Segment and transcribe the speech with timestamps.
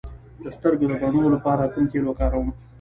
[0.43, 2.47] د سترګو د بڼو لپاره کوم تېل وکاروم؟